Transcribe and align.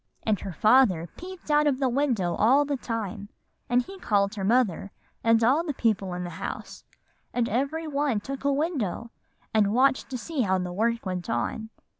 And 0.23 0.39
her 0.39 0.51
father 0.51 1.09
peeped 1.15 1.51
out 1.51 1.67
of 1.67 1.77
the 1.77 1.87
window 1.87 2.33
all 2.33 2.65
the 2.65 2.75
time, 2.75 3.29
and 3.69 3.83
he 3.83 3.99
called 3.99 4.33
her 4.33 4.43
mother, 4.43 4.91
and 5.23 5.43
all 5.43 5.63
the 5.63 5.75
people 5.75 6.15
in 6.15 6.23
the 6.23 6.31
house; 6.41 6.83
and 7.35 7.47
every 7.47 7.85
one 7.87 8.19
took 8.19 8.43
a 8.43 8.51
window, 8.51 9.11
and 9.53 9.71
watched 9.75 10.09
to 10.09 10.17
see 10.17 10.41
how 10.41 10.57
the 10.57 10.73
work 10.73 11.05
went 11.05 11.29
on." 11.29 11.69